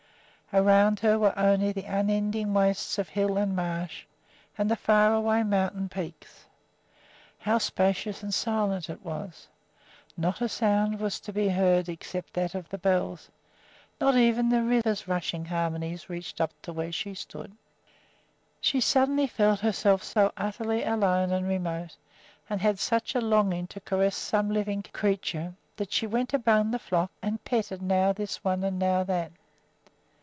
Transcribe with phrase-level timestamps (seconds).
[0.53, 4.03] Around her were only the unending wastes of hill and marsh
[4.57, 6.43] and the faraway mountain peaks.
[7.39, 9.47] How spacious and silent it was!
[10.17, 13.29] Not a sound was to be heard except that of the bells;
[14.01, 17.55] not even the river's rushing harmonies reached up to where she stood.
[18.59, 21.95] She suddenly felt herself so utterly alone and remote
[22.49, 26.77] and had such a longing to caress some living creature that she went among the
[26.79, 29.31] flock and petted now this one and now that.